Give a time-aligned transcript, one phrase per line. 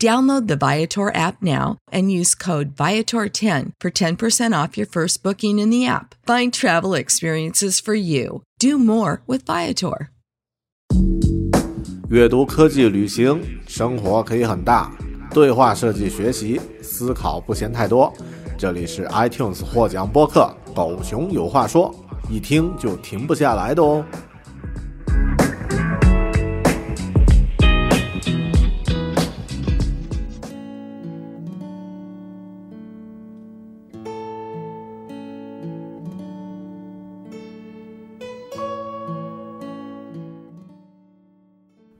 [0.00, 5.58] Download the Viator app now and use code Viator10 for 10% off your first booking
[5.58, 6.14] in the app.
[6.26, 8.42] Find travel experiences for you.
[8.58, 10.08] Do more with Viator.
[12.10, 14.92] 阅读、科技、旅行，生活可以很大。
[15.32, 18.12] 对话设计、学习，思考不嫌太多。
[18.58, 21.92] 这里是 iTunes 获奖播客《狗熊有话说》，
[22.30, 24.04] 一听就停不下来的哦。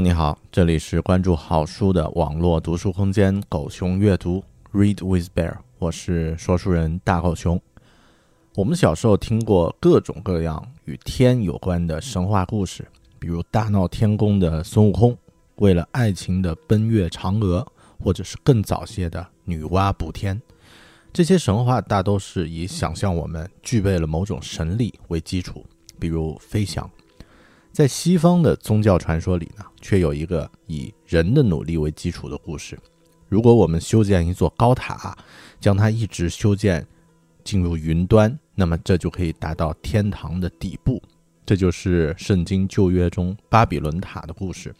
[0.00, 7.60] 你好，这里是关注好书的网络读书空间“狗熊阅读 ”（Read with Bear），我是说书人大狗熊。
[8.54, 12.86] 我们小时候听过各种各样与天有关的神话故事，
[13.18, 15.16] 比如大闹天宫的孙悟空，
[15.56, 17.66] 为了爱情的奔月嫦娥，
[17.98, 20.40] 或者是更早些的女娲补天。
[21.12, 25.64] 这些神话大都是以想象我们具备了某种神力为基础，
[25.98, 26.88] 比如飞翔。
[27.76, 32.78] 在西方的宗教传说里呢，却有一个以人的努力为基础的故事。
[33.28, 35.14] 如果我们修建一座高塔，
[35.60, 36.86] 将它一直修建
[37.44, 41.02] 进入云端，那么这就可以达到天堂的底部。
[41.44, 44.74] 这就是圣经旧约中巴比伦塔的故事。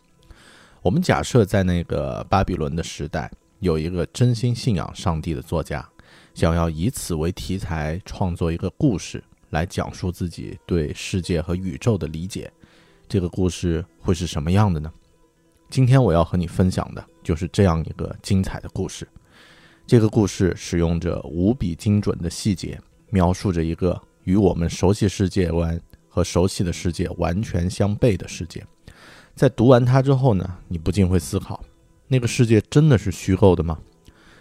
[0.80, 5.86] 我们假设在那个巴比伦的时代，有一个真心信仰上帝的作家，
[6.32, 12.50] 想要以此为题材创作一个故事，来讲述自己对世界和宇宙的理解。
[13.08, 14.92] 这个故事会是什么样的呢？
[15.70, 19.06] 今天我要和你分享的就是这样一个精彩的故事。
[19.86, 22.80] 这个故事使用着无比精准的细节，
[23.10, 28.64] 描述着一个与我们熟悉世界观和熟悉的世界完全相悖的世界。
[29.36, 31.62] 在读完它之后呢，你不禁会思考：
[32.08, 33.78] 那个世界真的是虚构的吗？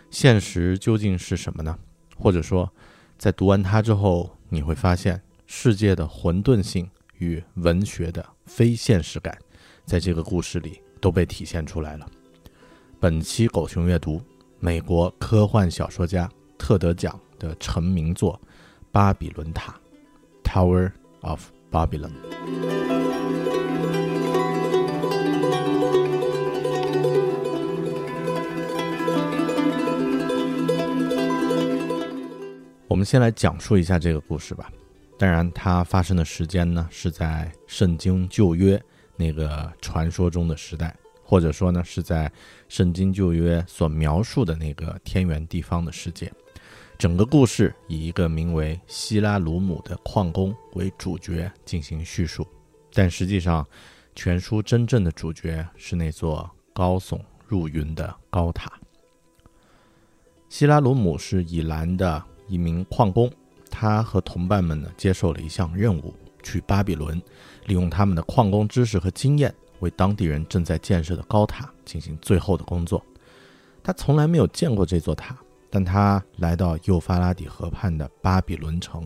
[0.10, 1.78] 现实究竟是什么呢？
[2.18, 2.72] 或者说，
[3.18, 6.90] 在读完它之后，你会发现世界的混沌性
[7.20, 8.26] 与文学的。
[8.46, 9.38] 非现实感，
[9.86, 12.08] 在这个故事里都被体现出来了。
[13.00, 14.22] 本期狗熊阅读，
[14.60, 18.40] 美国科幻小说家特德奖的成名作
[18.92, 19.76] 《巴比伦塔》
[20.50, 22.12] （Tower of Babylon）。
[32.88, 34.72] 我们先来讲述一下这个故事吧。
[35.18, 38.82] 当然，它发生的时间呢是在圣经旧约
[39.16, 42.32] 那个传说中的时代，或者说呢是在
[42.68, 46.32] 圣经旧约所描述的那个天圆地方的世界。
[46.98, 52.46] 整个故事以一个名为希拉鲁姆的矿工为主角进行叙述，
[52.94, 53.66] 但实际上，
[54.16, 58.72] 全书真正的主角是那座高耸入云的高塔。
[60.50, 62.24] 希拉鲁姆是以兰的。
[62.48, 63.28] 一名矿工，
[63.78, 67.22] 他和同伴们呢接受了一项任务，去巴比伦，
[67.66, 73.06] 利用他们的矿工知识和经验，为当地人正在建设的高塔进行最后的工作。
[73.84, 75.38] 他从来没有见过这座塔，
[75.70, 79.06] 但他来到幼发拉底河畔的巴比伦城，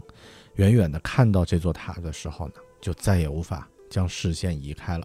[0.53, 5.03] 远远的看到这座塔的时候呢，就再也无法将视线移开了。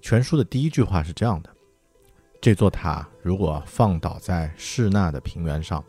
[0.00, 1.50] 全书的第一句话是这样的：
[2.40, 5.84] 这座塔如果放倒在士纳的平原上。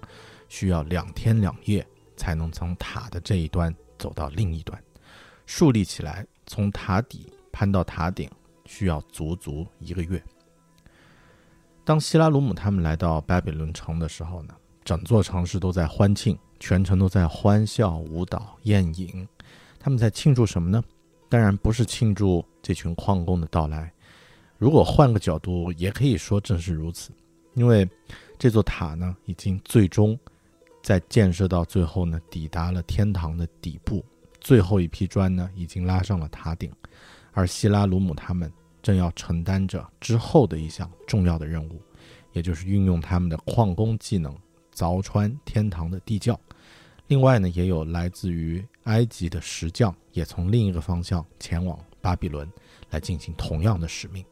[0.52, 1.88] 需要两天两夜
[2.22, 4.80] 才能从塔的这一端走到另一端，
[5.48, 8.30] 竖立起来，从塔底攀到塔顶
[8.64, 10.24] 需要足足一个月。
[11.84, 14.54] 当希拉鲁姆他们来到巴比伦城的时候呢，
[14.84, 19.28] 整座城市都在欢庆，全城都在欢笑、舞蹈、宴饮。
[19.80, 20.84] 他们在庆祝什么呢？
[21.28, 23.92] 当然不是庆祝这群矿工的到来。
[24.60, 27.10] 如果换个角度，也可以说正是如此，
[27.56, 27.90] 因为
[28.38, 30.16] 这座塔呢，已经最终。
[30.82, 34.04] 在建设到最后呢，抵达了天堂的底部，
[34.40, 36.72] 最后一批砖呢已经拉上了塔顶，
[37.34, 38.52] 而希拉鲁姆他们
[38.82, 41.82] 正要承担着之后的一项重要的任务，
[42.34, 44.36] 也就是运用他们的矿工技能
[44.74, 46.40] 凿穿天堂的地窖。
[47.08, 52.50] 另外呢，也有来自于埃及的石匠也从另一个方向前往巴比伦
[52.90, 54.26] 来进行同样的使命。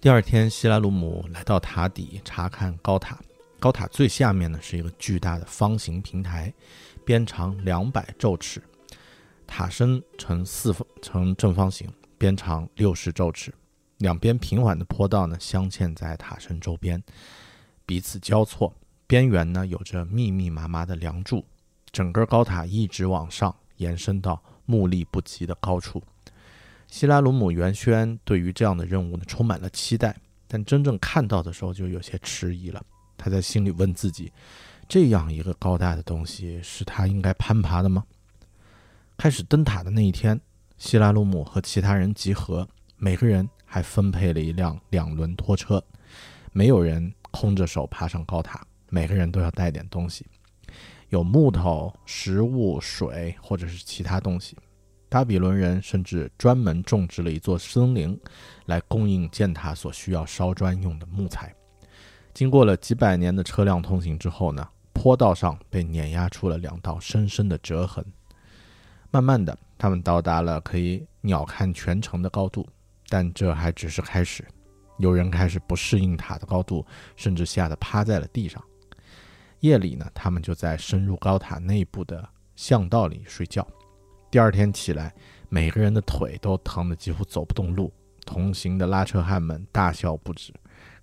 [0.00, 3.18] 第二天，希拉鲁姆来到塔底查看高塔。
[3.60, 6.52] 高塔最下面呢是一个巨大的方形平台，
[7.04, 8.62] 边长两百宙尺，
[9.46, 11.86] 塔身呈四方呈正方形，
[12.16, 13.52] 边长六十宙尺，
[13.98, 17.02] 两边平缓的坡道呢镶嵌在塔身周边，
[17.84, 18.74] 彼此交错，
[19.06, 21.44] 边缘呢有着密密麻麻的梁柱，
[21.92, 26.02] 整个高塔一直往上延伸到目力不及的高处。
[26.88, 30.16] 希拉鲁姆原轩对于这样的任务呢充满了期待，
[30.48, 32.82] 但真正看到的时候就有些迟疑了。
[33.20, 34.32] 他在心里问自己
[34.88, 38.02] ：“这样一个高大的东西，是他应该攀爬的吗？”
[39.18, 40.40] 开始登塔的那一天，
[40.78, 45.84] 希拉鲁姆和其他人集合，每个人还分配了一辆两轮拖车，
[46.52, 50.24] 没有人空着手爬上高塔，每个人都要带点东西，
[51.10, 54.56] 有木头、食物、水或者是其他东西。
[55.10, 58.18] 巴比伦人甚至专门种植了一座森林，
[58.66, 61.52] 来供应建塔所需要烧砖用的木材。
[62.40, 68.02] 经过了几百年的车辆通行之后呢，坡道上被碾压出了两道深深的折痕。
[69.10, 72.66] 慢慢的，他们到达了可以鸟瞰全城的高度，
[73.10, 74.42] 但这还只是开始。
[74.96, 76.82] 有人开始不适应塔的高度，
[77.14, 78.64] 甚至吓得趴在了地上。
[79.58, 83.68] 夜里呢，他们就在深入高塔内部的巷道里睡觉。
[84.30, 85.14] 第二天起来，
[85.50, 87.92] 每个人的腿都疼得几乎走不动路。
[88.24, 90.54] 同行的拉车汉们大笑不止。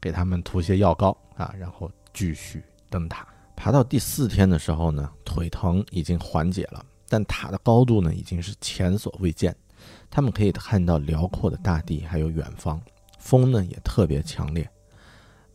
[0.08, 3.28] 给他们涂些药膏啊，然后继续登塔。
[3.58, 9.54] 爬到第四天的时候呢，腿疼已经缓解了，但塔的高度呢已经是前所未见。
[10.10, 12.82] 他们可以看到辽阔的大地，还有远方。
[13.20, 14.66] 风呢也特别强烈。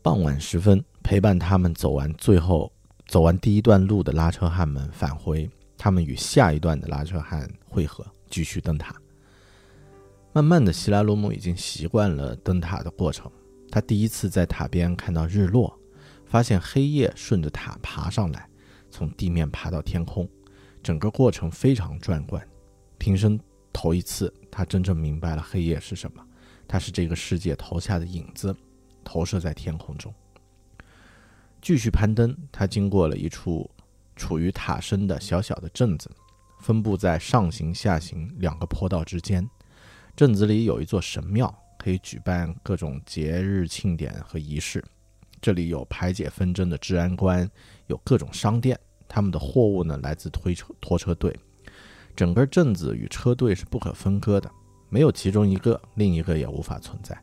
[0.02, 2.70] 傍晚时分，陪伴他们走完最后
[3.06, 8.94] 走完第一段路的拉车汉们返回，他们与下一段的拉车汉汇合，继续登塔。
[10.34, 13.32] 慢慢的，希拉鲁姆已经习惯了登塔的过程。
[13.72, 15.80] 他第一次在塔边看到日落，
[16.26, 18.46] 发现黑夜顺着塔爬上来，
[18.90, 20.28] 从地面爬到天空，
[20.82, 22.46] 整个过程非常壮观。
[22.98, 23.40] 平生
[23.72, 26.22] 头一次，他真正明白了黑夜是什么，
[26.68, 28.54] 它是这个世界投下的影子，
[29.02, 30.12] 投射在天空中。
[31.62, 33.70] 继续攀登，他经过了一处
[34.16, 36.10] 处于塔身的小小的镇子，
[36.60, 39.48] 分布在上行下行两个坡道之间。
[40.14, 41.61] 镇子里有一座神庙。
[41.82, 44.84] 可以举办各种节日庆典和仪式，
[45.40, 47.50] 这里有排解纷争的治安官，
[47.88, 51.36] 有各种商店，他们的货物呢来自推车拖车队，
[52.14, 54.48] 整个镇子与车队是不可分割的。
[54.88, 57.20] 没有其中一个，另一个也无法存在。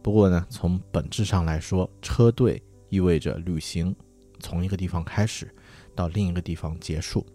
[0.00, 3.94] 不过呢，从本质上来说，车队意味着旅行
[4.40, 5.54] 从一个地方开始，
[5.94, 7.26] 到另一个地方结束。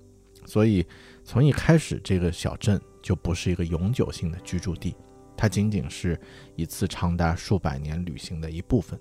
[0.45, 0.83] 所以，
[1.23, 4.95] 从一开始，这个小镇就不是一个永久性的居住地，
[5.35, 6.19] 它仅仅是
[6.55, 8.99] 一次长达数百年旅行的一部分。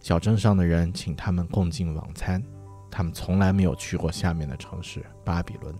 [0.00, 2.42] 小镇上的人请他们共进晚餐，
[2.90, 5.74] 他们从来没有去过下面的城市巴比伦。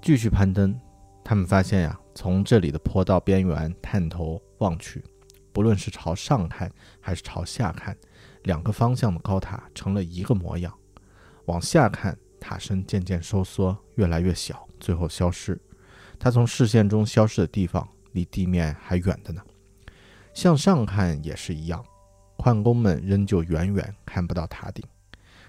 [0.00, 0.78] 继续攀登，
[1.24, 5.02] 他们发现呀，从这里的坡道边缘探头望去，
[5.52, 6.70] 不论是朝上看
[7.00, 7.96] 还是朝下看，
[8.42, 10.72] 两个方向的高塔成了一个模样。
[11.46, 12.16] 往下看。
[12.46, 15.58] 塔身渐渐收缩，越来越小，最后消失。
[16.24, 19.42] 它从视线中消失的地方，离地面还远的呢。
[20.32, 21.84] 向上看也是一样，
[22.38, 24.82] 矿工们仍旧远远看不到塔顶。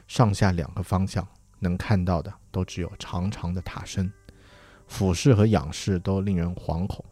[0.05, 1.25] 上下两个方向
[1.59, 4.11] 能看到的，都只有长长的塔身。
[4.85, 7.05] 俯视和仰视都令人惶恐，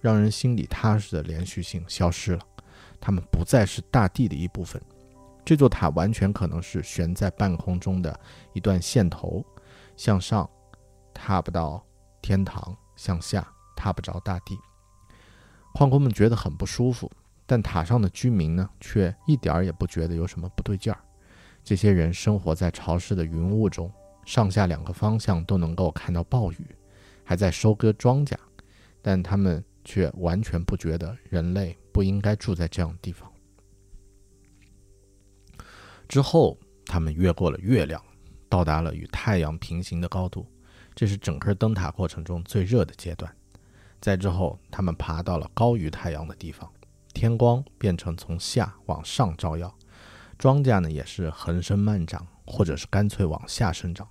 [0.00, 2.46] 让人心里踏实的连续性消失了。
[3.00, 4.80] 它们不再是大地的一部分。
[5.44, 8.20] 这座塔完全可能是悬在半空中的
[8.52, 9.44] 一段线头，
[9.96, 10.48] 向上
[11.12, 11.84] 踏不到
[12.22, 14.58] 天堂，向下踏不着大地。
[15.72, 17.10] 矿工们觉得很不舒服，
[17.46, 21.00] 但塔上的居民呢，却一点儿也不觉得有什么不对劲儿。
[21.64, 23.90] 这些人生活在潮湿的云雾中，
[24.26, 26.76] 上下两个方向都能够看到暴雨，
[27.24, 28.36] 还在收割庄稼，
[29.00, 33.32] 但他们却完全不觉得人类不应该住在这样的地方。
[36.06, 38.02] 之后，他们越过了月亮，
[38.48, 40.44] 到达了与太阳平行的高度，
[41.00, 43.34] 这是整个登塔过程中最热的阶段。
[44.02, 46.70] 在之后，他们爬到了高于太阳的地方，
[47.14, 49.74] 天光变成从下往上照耀，
[50.36, 54.06] 庄稼呢也是横生漫长，或者是干脆往下生长。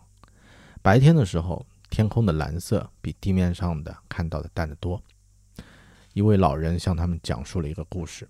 [0.82, 5.00] 白天的时候，天空的蓝色比地面上的看到的淡得多。
[6.14, 8.28] 一位老人向他们讲述了一个故事：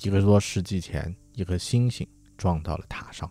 [0.00, 2.08] 一个多世纪前，一颗星星。
[2.38, 3.30] 撞到了塔上，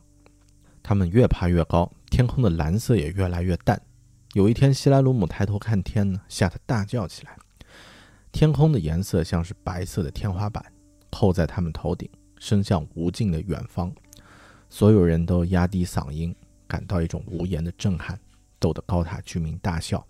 [0.84, 3.82] 他们越爬越高，天空的蓝色也越来越淡。
[4.36, 7.38] 有一天，希拉鲁姆抬头看天呢，吓得大叫起来。
[8.34, 10.62] 天空的颜色像是白色的天花板，
[11.10, 13.90] 扣在他们头顶，伸向无尽的远方。
[14.70, 16.36] 所有人都压低嗓音，
[16.68, 18.20] 感到一种无言的震撼，
[18.60, 20.06] 逗得高塔居民大笑。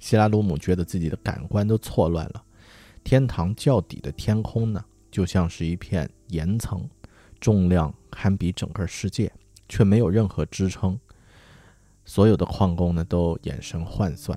[0.00, 2.42] 希拉鲁姆觉得自己的感官都错乱了。
[3.04, 6.88] 天堂较底的天空呢，就像是一片岩层。
[7.38, 9.30] 重量堪比整个世界，
[9.68, 10.98] 却没有任何支撑。
[12.08, 14.36] 所有的矿工呢都眼神涣散，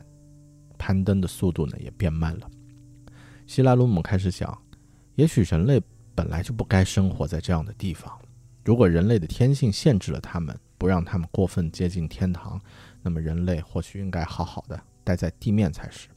[0.78, 2.52] 攀登的速度呢也变慢了。
[3.48, 4.62] 希拉鲁姆开始想，
[5.16, 5.82] 也许人类
[6.14, 8.12] 本来就不该生活在这样的地方。
[8.66, 12.60] 如果人类的天性限制了他们，不让他们过分接近天堂，
[13.02, 16.10] 那么人类或许应该好好的待在地面才是。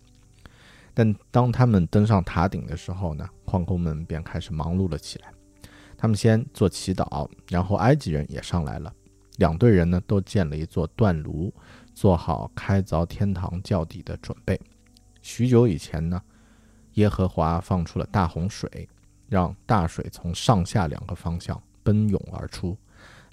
[0.92, 5.32] 但当他们登上塔顶的时候呢，矿工们便开始忙碌了起来。
[5.96, 8.92] 他们先做祈祷，然后埃及人也上来了。
[9.36, 11.52] 两队人呢都建了一座断炉，
[11.94, 14.60] 做好开凿天堂窖底的准备。
[15.22, 16.22] 许久以前呢，
[16.94, 18.88] 耶和华放出了大洪水，
[19.28, 22.76] 让大水从上下两个方向奔涌而出。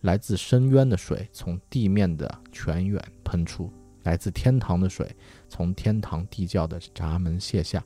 [0.01, 3.71] 来自深渊的水从地面的泉眼喷出，
[4.03, 5.15] 来自天堂的水
[5.47, 7.83] 从天堂地窖的闸门泻下。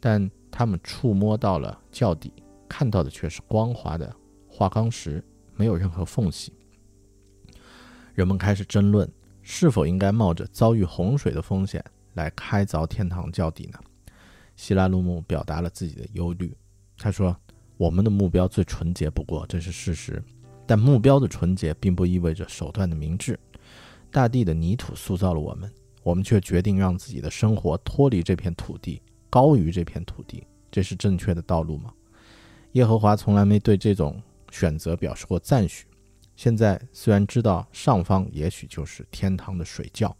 [0.00, 2.32] 但他们触摸到了窖底。
[2.66, 4.12] 看到的却是光滑的
[4.48, 5.22] 花岗石，
[5.54, 6.52] 没有任何缝隙。
[8.14, 9.10] 人们开始争论，
[9.42, 13.78] 是否应该冒着遭遇洪水的风险来开凿天堂窖底呢？
[14.54, 16.56] 希拉鲁姆表达了自己的忧虑。
[16.96, 17.36] 他说
[17.76, 20.22] ：“我们的目标最纯洁不过，这是事实。
[20.64, 23.38] 但目标的纯洁并不意味着手段的明智。
[24.12, 25.68] 大地的泥土塑造了我们，
[26.04, 30.46] 我们却决定让自己的生活脱离这片土地，高于这片土地。
[30.70, 31.92] 这是正确的道路吗？”
[32.72, 35.84] 耶和华从来没对这种选择表示过赞许。
[36.36, 40.16] 现在虽然知道上方也许就是天堂的水窖，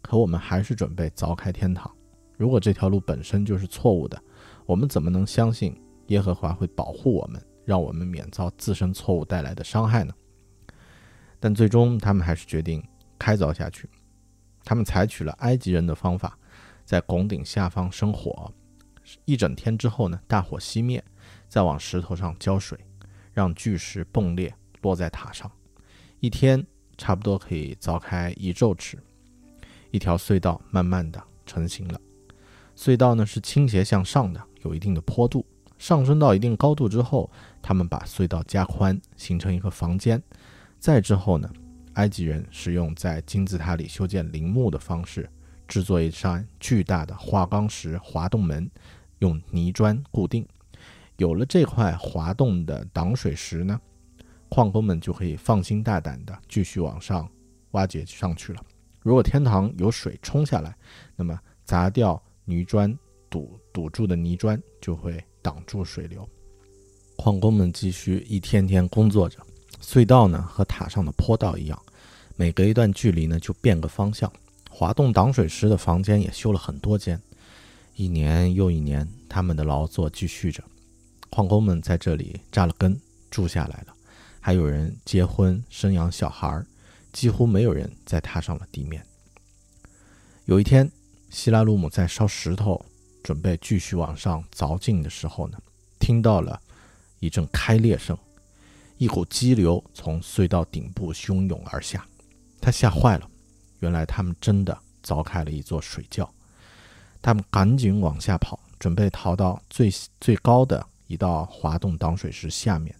[0.00, 1.90] 可我们还是准备凿开天堂。
[2.36, 4.20] 如果这条路本身就是错误的，
[4.64, 10.14] 我们怎么能相信耶和华会保护我们，让我们免遭自身错误带来的伤害呢？
[11.40, 12.82] 但最终他们还是决定
[13.18, 13.88] 开凿下去。
[14.64, 16.38] 他们采取了埃及人的方法，
[16.84, 18.52] 在拱顶下方生火，
[19.24, 21.04] 一整天之后呢，大火熄灭。
[21.48, 22.78] 再往石头上浇水，
[23.32, 25.50] 让巨石崩裂，落在塔上。
[26.20, 26.64] 一天
[26.96, 28.98] 差不多可以凿开一宙尺。
[29.90, 32.00] 一条隧道慢慢的成型了。
[32.76, 35.44] 隧道呢是倾斜向上的，有一定的坡度。
[35.78, 37.30] 上升到一定高度之后，
[37.62, 40.22] 他们把隧道加宽，形成一个房间。
[40.78, 41.50] 再之后呢，
[41.94, 45.30] 埃及人使用在金字塔里修建陵墓的方式，
[45.66, 48.70] 制作一扇巨大的花岗石滑动门。
[49.20, 50.46] 用泥砖固定。
[51.16, 53.80] 有了这块滑动的挡水石呢，
[54.48, 57.28] 矿工们就可以放心大胆地继续往上
[57.72, 58.62] 挖掘上去了。
[59.00, 60.76] 如果天堂有水冲下来，
[61.16, 62.96] 那么砸掉泥砖
[63.30, 66.28] 堵堵住的泥砖就会挡住水流。
[67.16, 69.38] 矿工们继续一天天工作着，
[69.82, 71.80] 隧道呢和塔上的坡道一样，
[72.36, 74.32] 每隔一段距离呢就变个方向。
[74.70, 77.20] 滑动挡水石的房间也修了很多间，
[77.96, 80.62] 一年又一年，他们的劳作继续着。
[81.30, 82.98] 矿工们在这里扎了根，
[83.30, 83.94] 住下来了，
[84.48, 86.64] 还有人结婚生养小孩，
[87.12, 89.04] 几乎没有人再踏上了地面。
[90.46, 90.90] 有一天，
[91.28, 92.82] 希拉鲁姆在烧石头，
[93.22, 95.58] 准备继续往上凿进的时候呢，
[96.00, 96.58] 听到了
[97.18, 98.16] 一阵开裂声，
[98.96, 102.06] 一股激流从隧道顶部汹涌而下，
[102.58, 103.28] 他吓坏了。
[103.80, 106.26] 原来他们真的凿开了一座水窖，
[107.20, 112.96] 他们赶紧往下跑，准备逃到最最高的一道滑动挡水石下面，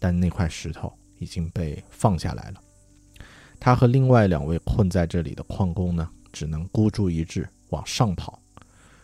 [0.00, 2.60] 但那块石头已经被放下来了。
[3.60, 8.40] 他和另外两位困在这里的矿工呢，只能孤注一掷往上跑。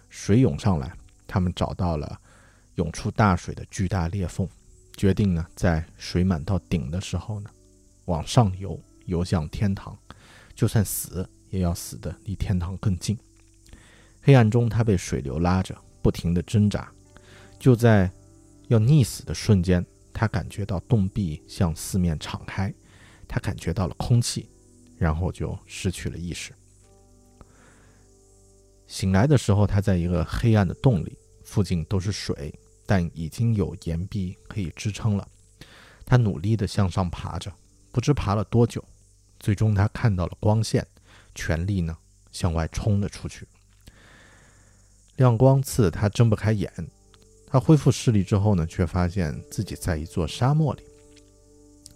[0.09, 0.93] 水涌上来，
[1.27, 2.19] 他们找到了
[2.77, 4.49] 涌出大水的巨大裂缝，
[4.97, 7.51] 决定呢，在水满到顶的时候呢，
[8.07, 9.97] 往上游，游向天堂。
[10.55, 13.19] 就算死，也要死的离天堂更近。
[14.23, 16.91] 黑暗中，他被水流拉着，不停地挣扎。
[17.59, 18.11] 就在
[18.69, 19.85] 要溺死的瞬间，
[20.19, 22.73] 他感觉到洞壁向四面敞开，
[23.29, 24.49] 他感觉到了空气，
[24.97, 26.55] 然后就失去了意识。
[28.87, 35.29] 醒来的时候，他在一个黑暗的洞里，附近都是水，但已经有岩壁可以支撑了。
[36.07, 37.53] 他努力地向上爬着，
[37.93, 38.83] 不知爬了多久。
[39.39, 40.87] 最终，他看到了光线，
[41.35, 41.95] 全力呢
[42.33, 43.47] 向外冲了出去。
[45.17, 46.73] 亮光刺他睁不开眼。
[47.47, 50.83] 他恢复视力之后呢，却发现自己在一座沙漠里。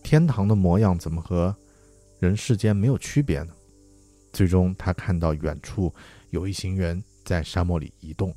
[0.02, 1.54] 天堂的模样怎么和
[2.18, 3.52] 人世间没有区别呢？
[4.32, 5.92] 最终，他看到远处
[6.30, 8.34] 有一行人在沙漠里移动。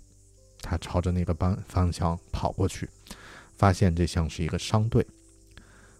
[0.61, 2.89] 他朝着那个方方向跑过去，
[3.57, 5.05] 发现这像是一个商队。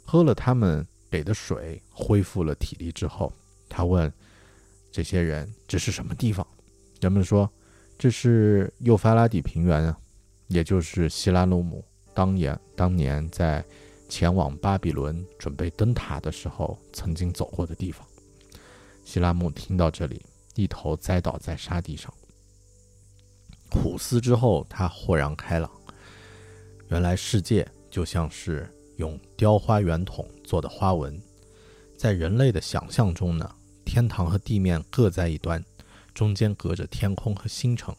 [0.03, 0.85] 喝了他们。
[1.13, 3.31] 给的水恢复了体力之后，
[3.69, 4.11] 他问
[4.91, 6.43] 这些人：“这是什么地方？”
[7.01, 7.47] 人们说
[7.99, 9.95] ：“这是幼发拉底平原啊，
[10.53, 13.65] 也就是希拉努姆当年当年在
[14.07, 18.07] 前往巴比伦准备登塔的时候曾经走过的地方。”
[19.03, 22.13] 希拉姆听到这里，一头栽倒在沙地上。
[23.69, 25.69] 苦思之后，他豁然开朗，
[26.89, 28.69] 原来世界就像是……
[28.97, 31.19] 用雕花圆筒做的花纹，
[31.97, 35.65] 在人类的想象中呢，天堂和地面各在一端，
[36.13, 37.93] 中间隔着天空和星辰。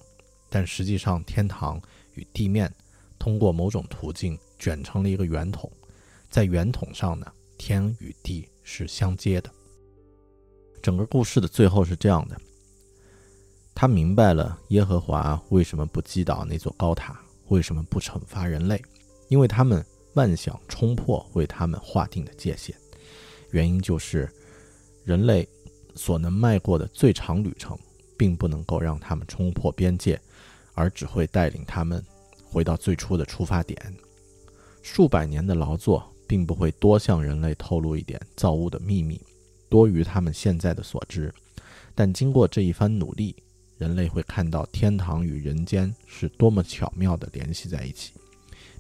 [0.49, 1.83] 但实际上，天堂
[2.15, 2.73] 与地面
[3.19, 5.71] 通过某种途径卷成了一个圆筒，
[6.31, 7.27] 在圆筒上呢，
[7.59, 9.51] 天与地是相接的。
[10.83, 12.37] 整个故事的最后是这样的：
[13.75, 18.83] 他明白了耶和华为什么不击倒那座高塔，为什么不惩罚人类，
[19.29, 19.85] 因为他们。
[20.15, 22.73] 妄想冲破为他们划定的界限，
[23.51, 24.33] 原因就是
[25.03, 25.45] 人类
[25.97, 27.77] 所能迈过的最长旅程，
[28.17, 30.17] 并不能够让他们冲破边界，
[30.75, 32.05] 而只会带领他们
[32.45, 33.95] 回到最初的出发点。
[34.83, 39.21] 数百年的劳作，并不会多向人类透露一点造物的秘密，
[39.69, 41.33] 多于他们现在的所知。
[41.95, 43.35] 但经过这一番努力，
[43.79, 48.13] 人类会看到天堂与人间是多么巧妙地联系在一起，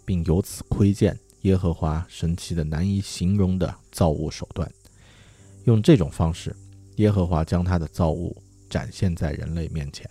[0.04, 1.18] 并由此窥见。
[1.42, 4.66] 耶和华神奇的难以形容的造物手段，
[5.64, 6.56] 用这种方式，
[6.96, 8.34] 耶和华将他的造物
[8.70, 10.08] 展现在人类面前，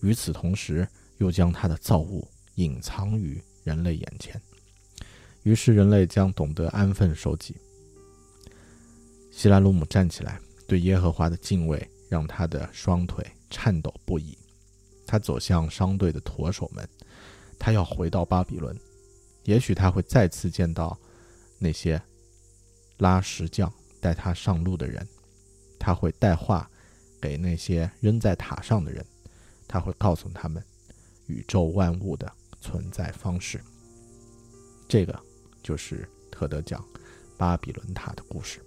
[0.00, 0.86] 与此同时，
[1.20, 4.40] 又将他的造物隐藏于人类眼前。
[5.44, 7.54] 于是，人类将懂得安分守己。
[9.30, 14.36] 希拉鲁姆站起来，对耶和华的敬畏让他的双腿颤抖不已。
[15.06, 16.86] 他走向商队的驼手们，
[17.58, 18.76] 他要回到巴比伦。
[19.44, 20.98] 也许他会再次见到
[21.58, 22.00] 那些
[22.98, 25.06] 拉石匠带他上路的人，
[25.78, 26.70] 他会带话
[27.20, 29.04] 给那些扔在塔上的人，
[29.66, 30.62] 他会告诉他们
[31.30, 33.60] 宇宙万物的存在方式。
[34.88, 35.16] 这个
[35.62, 36.84] 就是特德讲
[37.38, 38.60] 巴比伦塔的故事。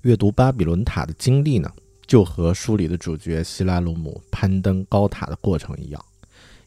[0.00, 1.68] 阅读巴比伦塔的经历呢，
[2.06, 6.02] 就和书里的主角希拉鲁姆攀登高塔的过程一样。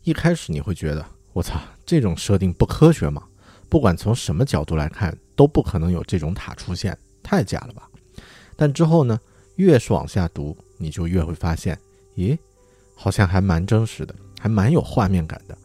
[0.03, 3.23] 一开始你会觉得，我操，这种设定不科学吗？
[3.69, 7.89] 不管从什么角度来看，都不可能有这种塔出现，太假了吧？
[8.57, 9.17] 但之后呢，
[9.55, 11.79] 越是往下读，你就越会发现，
[12.17, 12.37] 咦，
[12.93, 15.57] 好像还蛮真实的，还蛮有画面感的。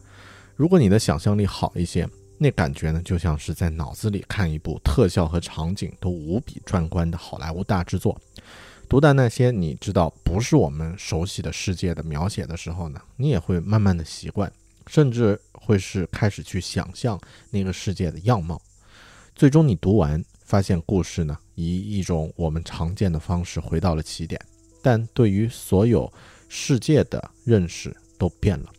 [0.55, 2.07] 如果你的想象力好一些，
[2.37, 8.17] 那感觉呢，就像是在脑子里看一部特效和场景都无比壮观的好莱坞大制作。
[8.87, 14.49] 读到那些你知道不是我们熟悉的世界的描写的时候呢，你也会慢慢的习惯，
[14.87, 17.19] 甚至会是开始去想象
[17.51, 18.61] 那个世界的样貌。
[19.35, 24.39] 最终你读完，发现故事呢以一种我们常见的方式回到了起点，
[24.81, 26.09] 但对于所有
[26.47, 28.71] 世界的认识都变了。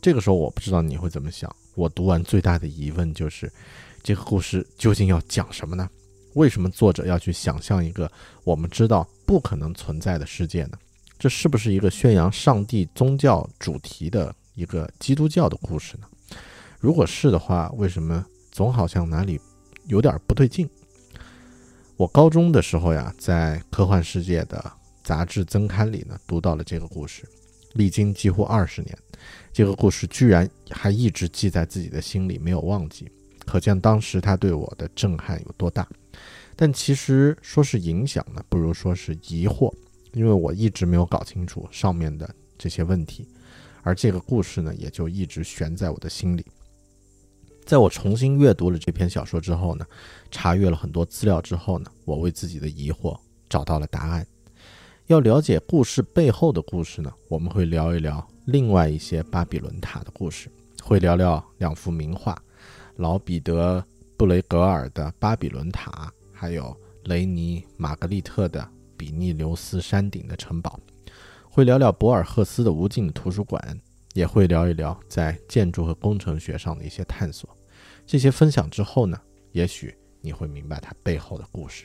[0.00, 1.52] 这个时候我不知道你会怎么想。
[1.74, 3.52] 我读完最大的疑问就是，
[4.00, 5.90] 这个故事究竟要讲什么呢？
[6.34, 8.08] 为什么作者要去想象一个
[8.44, 10.78] 我们知道不可能存在的世界呢？
[11.18, 16.06] 这是不是一个宣扬上帝宗教主题的一个基督教的故事呢？
[16.78, 19.40] 如果是的话，为什么总好像哪里
[19.88, 20.68] 有点不对劲？
[21.96, 24.72] 我高中的时候呀，在科幻世界的
[25.02, 27.28] 杂志增刊里呢，读到了这个故事，
[27.72, 28.96] 历经几乎二十年。
[29.52, 33.10] 这个故事居然还一直记在自己的心里，没有忘记，
[33.46, 35.88] 可见当时他对我的震撼有多大。
[36.54, 39.74] 但其实说是影响呢，不如说是疑惑，
[40.12, 43.26] 因为我一直没有搞清楚上面的这些问题，
[43.82, 46.44] 而这个故事呢，也就一直悬在我的心里。
[47.68, 49.84] 在我重新阅读了这篇小说之后呢，
[50.30, 53.14] 查阅了很多资料之后呢，我为自己的疑惑
[53.46, 54.26] 找到了答案。
[55.08, 58.26] 要了解故事背后的故事呢，我们会聊一聊。
[58.46, 60.50] 另外一些巴比伦塔的故事，
[60.82, 62.34] 会聊聊两幅名画，
[62.96, 63.78] 老彼得·
[64.16, 65.90] 布雷格尔的《巴比伦塔》，
[66.32, 68.62] 还有雷尼·玛格丽特的
[68.96, 70.80] 《比尼留斯山顶的城堡》，
[71.42, 73.62] 会聊聊博尔赫斯的《无尽图书馆》，
[74.14, 77.46] 也会聊一聊在建筑和工程学上的一些探索。
[78.08, 79.20] 这些分享之后呢，
[79.52, 81.84] 也许你会明白它背后的故事。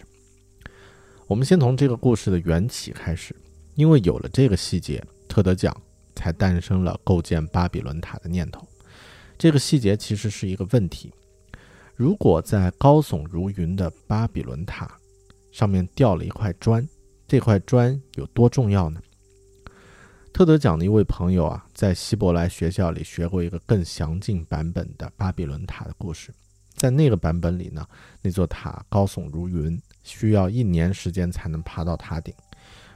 [1.28, 3.36] 我们先从这个故事的缘起开始，
[3.76, 5.76] 因为有了这个细节，特德奖。
[6.16, 8.66] 才诞生了构建巴比伦塔的念头。
[9.36, 11.12] 这个细节其实是一个问题：
[11.96, 14.96] 如果在高耸如云的巴比伦塔
[15.52, 16.88] 上面掉了一块砖，
[17.28, 19.02] 这块砖有多重要呢？
[20.34, 26.34] 特德讲的一位朋友啊，在希伯来学校里学过一个更详尽版本的巴比伦塔的故事。
[26.74, 27.86] 在那个版本里呢，
[28.20, 32.34] 那座塔高耸如云，需要一年时间才能爬到塔顶。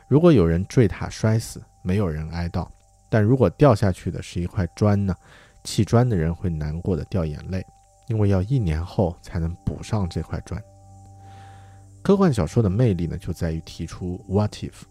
[0.09, 2.67] 如果有人坠塔摔死，没有人哀悼。
[3.07, 5.15] 但如果掉下去的是一块砖呢？
[5.63, 7.63] 砌砖的人会难过的掉眼泪，
[8.07, 10.59] 因为要一年后才能补上这块砖。
[12.01, 14.81] 科幻小说的魅力呢，就在于提出 “what if”，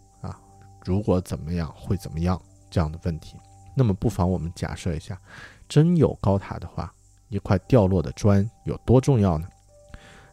[0.86, 3.36] 如果怎么样会怎么样这样的问题。
[3.74, 5.20] 那么，不妨我们假设一下，
[5.68, 6.94] 真有高塔的话，
[7.28, 9.48] 一块掉落的砖有多重要呢？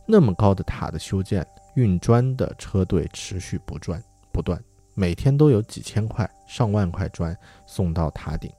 [0.05, 4.63] 那么高的塔的修建，运砖的车队持续不转不断。
[4.93, 7.35] 每天都有几千块、上万块砖
[7.65, 8.51] 送到塔顶，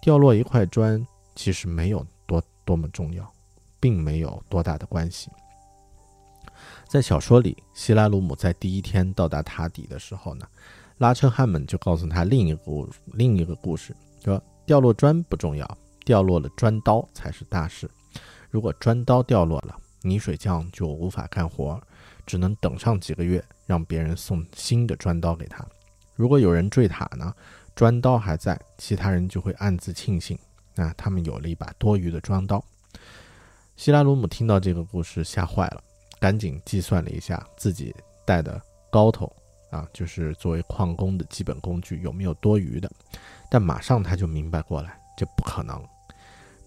[0.00, 3.30] 掉落一块砖其实没有多多么重要，
[3.78, 5.30] 并没有多大的关系。
[6.88, 10.46] 在小说里，希拉鲁姆在第一天到达塔底的时候呢，
[10.98, 17.90] 拉车汉们就告诉他另一个故另一个故事，说掉落砖不重要，掉落了砖刀才是大事。
[18.50, 21.80] 如果砖刀掉落了，泥水匠就无法干活，
[22.26, 23.44] 只能等上几个月。
[23.66, 25.66] 让别人送新的砖刀给他。
[26.16, 27.34] 如果有人坠塔呢，
[27.74, 30.38] 砖刀还在，其他人就会暗自庆幸，
[30.74, 32.62] 那他们有了一把多余的砖刀。
[33.74, 35.82] 希拉鲁姆听到这个故事吓坏了，
[36.20, 38.60] 赶紧计算了一下自己带的
[38.92, 39.34] 镐头
[39.74, 42.88] 啊，就是作为矿工的基本工具有没有多余的。
[43.50, 45.82] 但马上他就明白过来，这不可能。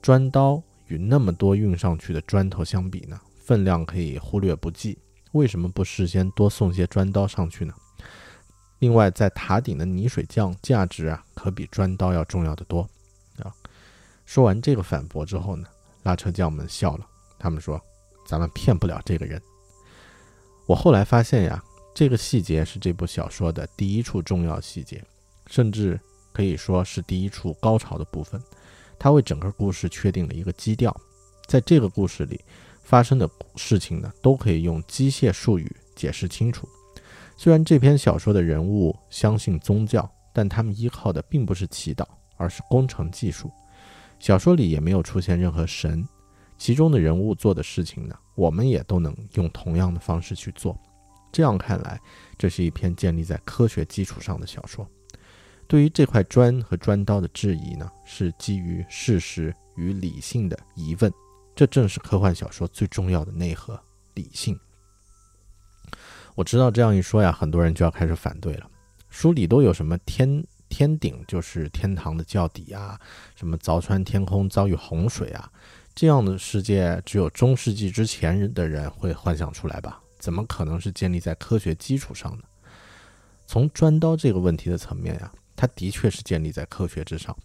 [0.02, 4.98] 砖刀与那么多运上去的砖头相比呢，分量可以忽略不计。
[5.32, 7.74] 为什么不事先多送些砖刀上去呢？
[8.80, 12.82] 另外，在塔顶的泥水匠价值啊，可比砖刀要重要的多
[13.42, 13.52] 啊！
[14.26, 15.68] 说完这个反驳之后呢，
[16.04, 17.08] 拉车匠们笑了，
[17.40, 17.82] 他们说
[18.28, 19.42] ：“咱们骗不了这个人。”
[20.68, 21.64] 我后来发现呀，
[21.98, 25.04] 这个细节是这部小说的第一处重要细节，
[25.48, 26.00] 甚至
[26.32, 28.40] 可以说是第一处高潮的部分。
[29.00, 30.96] 它为整个故事确定了一个基调，
[31.48, 32.40] 在这个故事里。
[32.84, 36.70] 发生的事情呢，都可以用机械术语解释清楚。
[37.36, 42.06] 虽然这篇小说的人物相信宗教，但他们依靠的并不是祈祷，
[42.36, 43.52] 而是工程技术。
[44.20, 46.08] 小说里也没有出现任何神，
[46.60, 50.80] 其中的人物做的事情呢，我们也都能用同样的方式去做。
[51.32, 52.00] 这样看来，
[52.38, 54.88] 这是一篇建立在科学基础上的小说。
[55.68, 61.12] 对于这块砖和砖刀的质疑呢，是基于事实与理性的疑问。
[61.56, 63.80] 这正是科幻小说最重要的内核——
[64.14, 64.58] 理性。
[66.36, 68.70] 我知道这样一说呀，很多人就要开始反对了。
[69.10, 73.00] 书里都有什么天天顶就是天堂的窖底啊，
[73.36, 75.52] 什么凿穿天空遭遇洪水啊，
[75.96, 80.00] 这样的世界只有中世纪之前的人会幻想出来吧？
[80.20, 82.44] 怎么可能是建立在科学基础上呢？
[83.46, 87.36] 从砖刀这个问题的层面呀，它的确是建立在科学之上。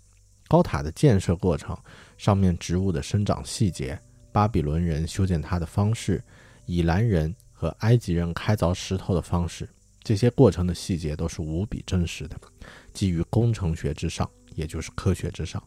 [0.48, 1.76] 高塔的建设过程，
[2.18, 3.98] 上面植物的生长细节，
[4.32, 6.22] 巴比伦人修建它的方式，
[6.66, 9.68] 以兰人和埃及人开凿石头的方式，
[10.02, 12.36] 这些过程的细节都是无比真实的，
[12.92, 15.62] 基于工程学之上，也就是科学之上。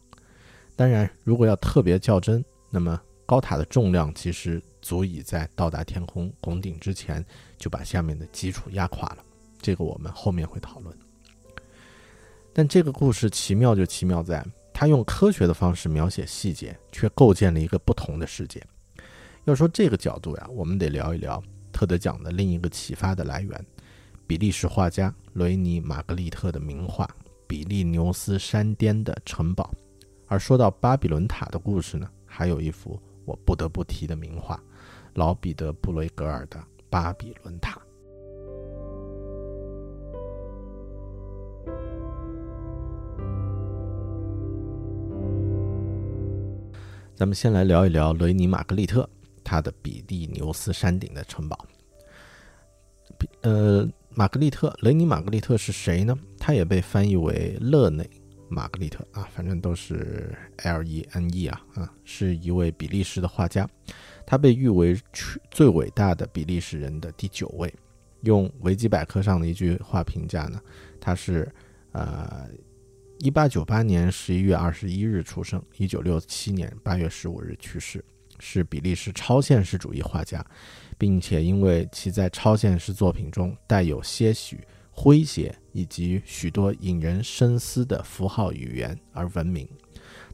[0.76, 7.24] 当然，如果要特别较真，那么高塔的重量其实足以在到达天空拱顶之前
[7.58, 9.18] 就把下面的基础压垮了。
[9.60, 10.96] 这个我们后面会讨论。
[12.52, 14.46] 但这个故事奇妙就奇妙在。
[14.78, 18.62] 他用科学的方式描写细节，却构建了一个不同的世界。
[19.44, 23.66] 要说这个角度呀，我们得聊一聊特德奖的另一个启发的来源——
[24.28, 27.06] 比利时画家雷尼·玛格丽特的名画
[27.46, 29.70] 《比利牛斯山巅的城堡》。
[30.26, 34.62] 而说到巴比伦塔的故事呢，还有一幅我不得不提的名画——
[35.16, 36.58] 老彼得·布雷格尔的
[36.90, 37.80] 《巴比伦塔》。
[47.14, 49.08] 咱们先来聊一聊雷尼玛格丽特
[49.42, 51.66] 他的比利牛斯山顶的城堡。
[53.40, 56.14] 呃，玛格丽特雷尼玛格丽特是谁呢？
[56.38, 58.06] 他也被翻译为勒内
[58.50, 63.66] 玛格丽特啊，反正都是 L E N E 啊啊，是一位比利时的画家，
[64.26, 64.98] 他被誉为
[65.50, 67.72] 最伟大的比利时人的第九位。
[68.22, 70.60] 用维基百科上的一句话评价呢，
[71.00, 71.50] 他是
[71.92, 72.46] 呃。
[73.20, 78.04] 一八九八年十一月二十一日出生，一九六七年八月十五日去世，
[78.38, 80.44] 是比利时超现实主义画家，
[80.98, 84.60] 并且因为其在超现实作品中带有些许
[84.94, 89.66] 诙谐以及许多引人深思的符号语言而闻名。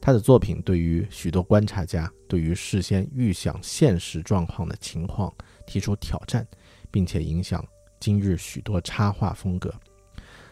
[0.03, 5.33] 他的作品对于许多观察家对于事先预想现实状况的情况
[5.65, 6.45] 提出挑战，
[6.91, 7.65] 并且影响
[8.01, 9.73] 今日许多插画风格。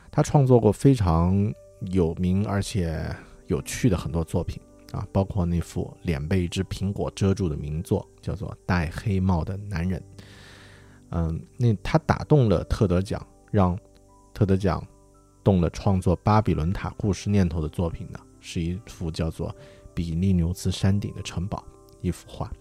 [0.10, 1.54] 他创作过非常。
[1.90, 3.04] 有名而且
[3.48, 4.62] 有趣的很多作品
[4.92, 10.00] 啊，包括那幅脸被一只苹果遮住的名作，叫做《戴黑帽的男人》。
[11.10, 13.76] 嗯，那他打动了特德奖，让
[14.32, 14.88] 特德奖
[15.44, 19.50] 动了创作巴比伦塔故事念头的作品呢，是一幅叫做
[19.94, 21.64] 《比利牛斯山顶的城堡》
[22.02, 22.52] 一幅画。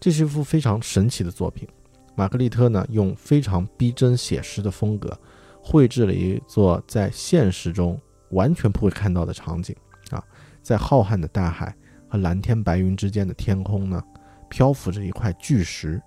[0.00, 1.68] 这是一幅非常神奇的作品。
[2.16, 5.16] 玛格丽特呢，用非常逼真写实的风格，
[5.62, 7.96] 绘制了一座在现实中。
[8.30, 9.74] 完全不会看到的场景
[10.10, 10.22] 啊，
[10.62, 11.74] 在浩瀚的大海
[12.08, 14.00] 和蓝天白云之间的天空呢，
[14.48, 16.00] 漂浮着一块巨石，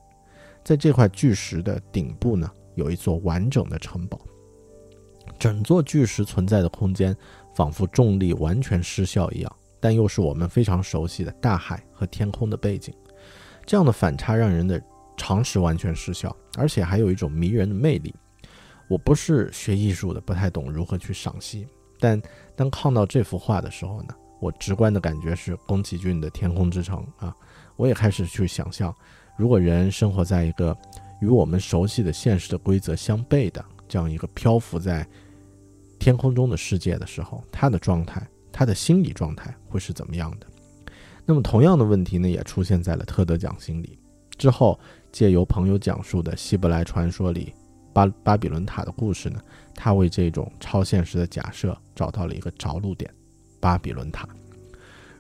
[0.64, 4.18] 在这块巨石的顶部呢，有一座完整的城堡。
[5.38, 7.14] 整座巨石存在的空间
[7.56, 12.94] 仿佛重力完全失效一样，但又是我们非常熟悉的大海和天空的背景。
[13.66, 14.82] 这样的反差让人的
[15.16, 18.14] 常识完全失效，而且还有一种迷人的魅力。
[18.90, 21.68] 我不是学艺术的，不太懂如何去赏析。
[22.00, 22.22] 但
[22.56, 27.34] 当看到这幅画的时候呢，我直观的感觉是宫崎骏的《天空之城》啊，
[27.78, 28.94] 我也开始去想象，
[29.38, 30.78] 如果人生活在一个
[31.22, 35.08] 与我们熟悉的现实的规则相悖的这样一个漂浮在
[36.04, 40.46] 天空中的世界的时候，他的状态，他的心理状态会是怎么样的？
[41.26, 43.98] 那么同样的问题呢，也出现在了特德讲心里。
[44.38, 44.78] 之后，
[45.14, 47.54] 借由朋友讲述的希伯来传说里。
[47.94, 49.40] 巴巴比伦塔的故事呢？
[49.76, 53.10] 他为这种超现实的假设找到了一个着陆点——
[53.62, 54.28] 巴比伦塔。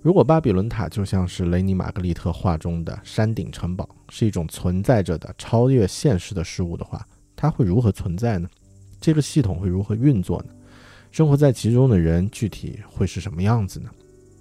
[0.01, 8.49] 如果巴比伦塔就像是雷尼玛格丽特画中的山顶城堡，是一种存在着的超越现实的事物的话，它会如何存在呢？
[8.99, 10.49] 这个系统会如何运作呢？
[11.13, 13.91] 生活在其中的人具体会是什么样子呢？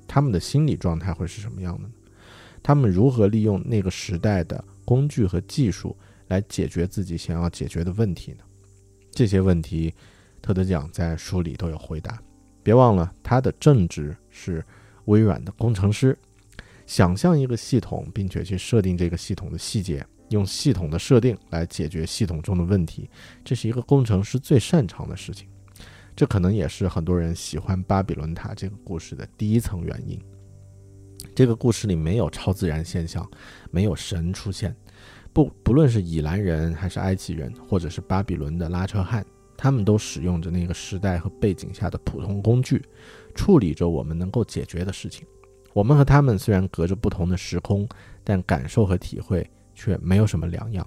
[0.08, 1.92] 他们的心理状态会是什么样的呢？
[2.62, 5.94] 他们如何利用那个时代的工具和技术？
[6.28, 8.38] 来解决自己想要解决的问题呢？
[9.10, 9.92] 这些问题，
[10.40, 12.18] 特德奖在书里都有回答。
[12.62, 14.64] 别忘了，他的正职是
[15.04, 16.18] 微软的工程师，
[16.86, 23.10] 想象一个系统，并且去设定这个系统的细节，用系统的设定来解决系统中的问题，
[23.44, 25.46] 这是一个工程师最擅长的事情。
[26.14, 30.20] 这可能也是很多人喜欢巴比伦塔这个故事的第一层原因。
[31.34, 33.26] 这个故事里没有超自然现象，
[33.70, 34.74] 没有神出现。
[35.32, 39.24] 不，不论是以兰人，还是埃及人，或者是巴比伦的拉车汉，
[39.56, 42.82] 他们都使用着那个时代和背景下的普通工具，
[43.34, 45.26] 处理着我们能够解决的事情。
[45.72, 47.88] 我们和他们虽然隔着不同的时空，
[48.22, 50.86] 但感受和体会却没有什么两样。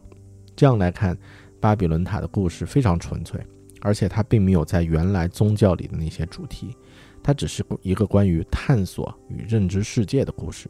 [0.56, 1.18] 这样来看，
[1.60, 3.44] 巴比伦塔的故事非常纯粹，
[3.86, 6.76] 而且它并没有在原来宗教里的那些主题，
[7.21, 10.67] 它只是一个关于探索与认知世界的故事。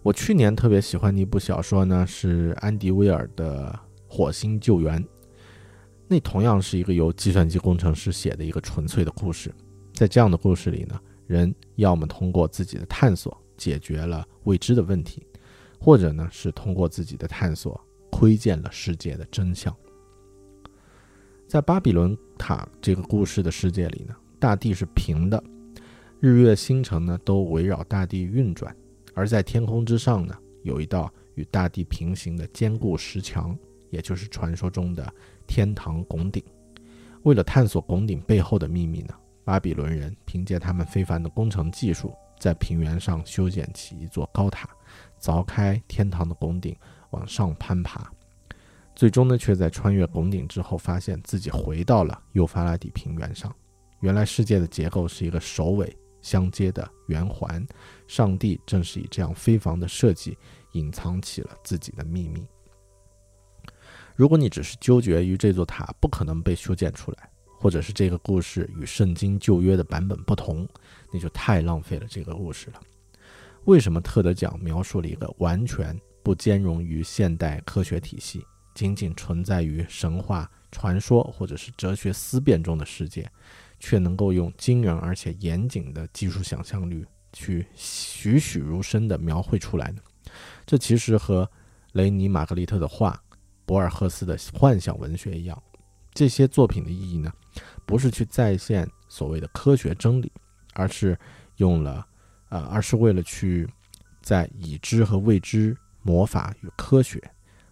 [0.00, 3.76] 我去年特别喜欢的一部小说呢，是安迪威尔的
[4.08, 5.02] 《火星救援》，
[6.06, 9.52] 那同样是一个由计算机工程师写的一个纯粹的故事。
[9.92, 15.26] 在这样的故事里呢，人要么通过自己的探索解决了未知的问题，
[15.80, 19.74] 或者呢是通过自己的探索窥见了世界的真相。
[21.50, 25.42] 在巴比伦塔这个故事的世界里呢，大地是平的，
[26.20, 28.72] 日月星辰呢都围绕大地运转。
[29.14, 30.32] 而在天空之上呢，
[30.62, 33.58] 有一道与大地平行的坚固石墙，
[33.90, 35.12] 也就是传说中的
[35.48, 36.40] 天堂拱顶。
[37.24, 44.70] 为了探索拱顶背后的秘密呢，巴比伦人凭借他们非凡的工程技术，在平原上修建起一座高塔，
[45.20, 46.76] 凿开天堂的拱顶，
[47.10, 48.08] 往上攀爬。
[48.94, 53.54] 最终呢，却在穿越拱顶之后，发现自己回到了幼发拉底平原上。
[54.00, 55.96] 原来世界的结构是一个首尾。
[56.22, 57.66] 相接的圆环，
[58.06, 60.36] 上帝正是以这样非凡的设计，
[60.72, 62.46] 隐藏起了自己的秘密。
[64.14, 70.68] 如果你只是纠结于这座塔不可能被修建出来，或者是这个故事与圣经旧约的版本不同，
[71.10, 72.80] 那就太浪费了这个故事了。
[73.64, 83.30] 为什么特德奖描述了一个完全不兼容于现代科学体系，仅仅存在于神话传说或者是哲学思辨中的世界？
[83.82, 87.02] 却能够用惊人而且严谨的技术想象力
[87.32, 90.02] 去栩栩如生地描绘出来呢？
[90.66, 91.50] 这其实和
[91.92, 93.18] 雷尼·玛格丽特的画、
[93.64, 95.62] 博尔赫斯的幻想文学一样。
[96.12, 97.32] 这些作品的意义呢，
[97.86, 100.30] 不是去再现所谓的科学真理，
[100.74, 101.18] 而是
[101.56, 102.06] 用了，
[102.50, 103.66] 呃，而是为了去
[104.20, 107.18] 在已知和未知、魔法与科学、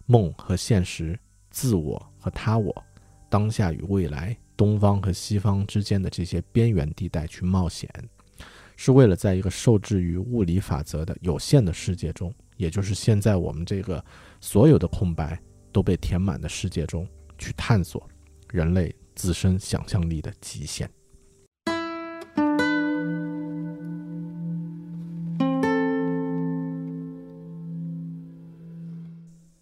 [0.08, 1.16] 梦和现实、
[1.50, 2.84] 自我和他我、
[3.30, 4.36] 当下与未来。
[4.56, 7.88] 东方和西方之间的这些边缘地带去冒险，
[8.76, 14.04] 是为了在一个受制于物理法则的有限的世界中，也就是现在我们这个
[14.40, 15.40] 所有的空白
[15.70, 18.04] 都被填满的世界中，去探索
[18.50, 20.90] 人类自身想象力的极限。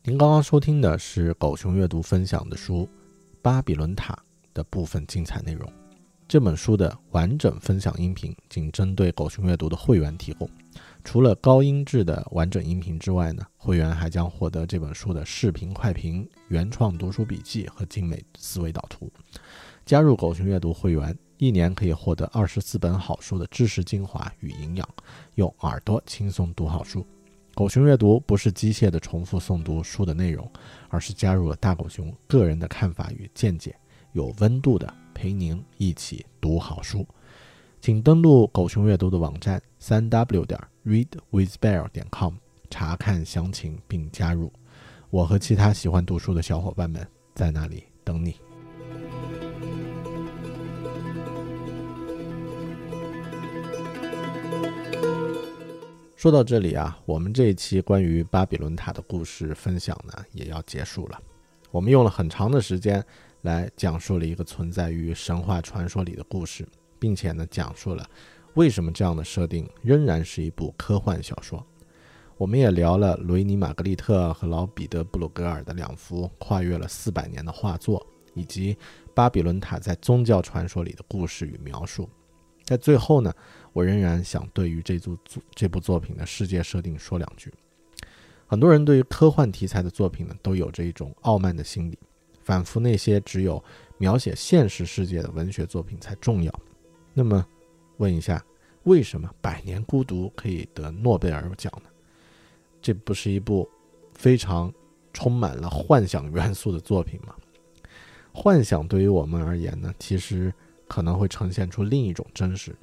[0.08, 2.84] 您刚刚收听的是狗熊阅读分享的书
[3.42, 4.14] 《巴比伦塔》。
[4.54, 5.68] 的部分精彩内容，
[6.28, 10.48] 这本书的完整分享音频仅针对狗熊阅读的会员提供。
[11.02, 19.10] 除了高音质的完整音频之外呢，会员还将获得这本书的视频快评、原创读书笔记和精美思维导图。
[19.84, 24.88] 加入狗熊阅读会员，一年可以获得二十四本好书的知识精华与营养，
[25.34, 27.04] 用耳朵轻松读好书。
[27.56, 30.46] 狗熊阅读不是机械的重复诵读书的内容，
[30.90, 33.74] 而是加入了大狗熊个人的看法与见解。
[34.12, 37.06] 有温度的陪您一起读好书，
[37.80, 42.34] 请登录狗熊阅读的网站三 w 点 readwithbear 点 com
[42.68, 44.52] 查看详情并加入。
[45.08, 48.36] 我和其他喜欢读书的小伙伴们在那里等你。
[56.26, 61.22] 说到这里啊，我们这一期关于巴比伦塔的故事分享呢也要结束了。
[61.70, 63.00] 我们用了很长的时间。
[63.42, 66.66] 来讲述了一个存在于神话传说里的故事，
[66.98, 68.04] 并且呢，讲述了
[68.54, 71.64] 为什么这样的设定仍然是一部科幻小说。
[72.36, 78.76] 我们也聊了雷尼·玛格丽特和老彼得·布鲁格尔的两幅跨越了四百年的画作，以及
[79.14, 82.10] 巴比伦塔在宗教传说里的故事与描述。
[82.64, 83.32] 在最后呢，
[83.76, 85.14] 我仍然想对于这组
[85.54, 87.52] 这部作品的世界设定说两句。
[88.46, 91.98] 很多人对于科幻题材的作品呢，都有着一种傲慢的心理。
[92.42, 93.62] 仿佛那些只有
[93.98, 96.60] 描写现实世界的文学作品才重要。
[97.12, 97.46] 那么，
[97.98, 98.42] 问一下，
[98.84, 101.90] 为什么《百年孤独》可以得诺贝尔奖呢？
[102.80, 103.68] 这不是一部
[104.14, 104.72] 非常
[105.12, 107.34] 充满了幻想元素的作品吗？
[108.32, 110.50] 幻想对于我们而言呢，其实
[110.88, 112.74] 可能会呈现出另一种真实。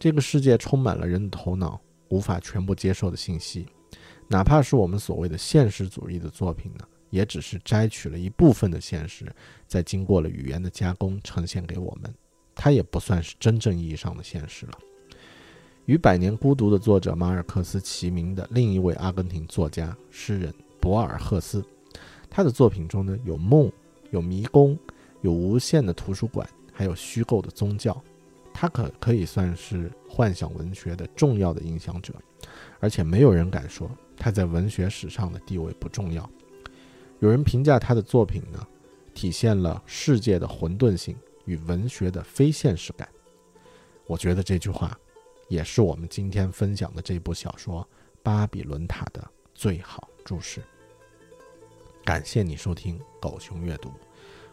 [0.00, 1.78] 这个世界充满了人的头脑
[2.08, 3.66] 无法全部接受的信息，
[4.28, 6.84] 哪怕是我们所谓的现实主义的作品呢？
[7.10, 9.26] 也只是摘取了一部分的现实，
[9.66, 12.14] 再经过了语言的加工呈现给我们，
[12.54, 14.72] 它也不算是真正意义上的现实了。
[15.84, 21.62] 与《百年孤独》的作者马尔克斯齐名的另一位阿根廷作家诗人博尔赫斯，
[22.30, 23.70] 他的作品中呢有梦，
[24.12, 24.78] 有迷宫，
[25.20, 28.00] 有无限的图书馆，还有虚构的宗教，
[28.60, 32.12] 他可可以算是幻想文学的重要的影响者，
[32.78, 36.28] 而且没有人敢说他在文学史上的地位不重要。
[37.20, 38.68] 有人评价他的作品呢，
[39.14, 43.08] 体现了世界的混沌性与文学的非现实感。
[44.06, 44.94] 我觉得这句话，
[45.48, 47.82] 也是我们今天分享的这部小说
[48.22, 50.60] 《巴比伦塔》的最好注释。
[52.04, 53.90] 感谢你收听狗熊阅读，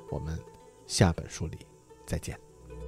[0.10, 0.39] 我们
[0.86, 1.58] 下本书里
[2.05, 2.46] 再见。